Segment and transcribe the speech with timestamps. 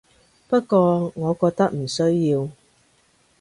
[0.47, 2.49] 不過我覺得唔需要